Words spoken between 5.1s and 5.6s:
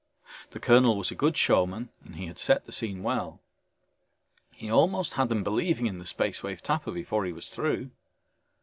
had them